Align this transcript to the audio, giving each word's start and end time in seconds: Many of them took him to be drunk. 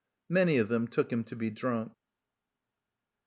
Many 0.29 0.57
of 0.57 0.67
them 0.67 0.87
took 0.87 1.11
him 1.11 1.23
to 1.25 1.35
be 1.35 1.51
drunk. 1.51 1.91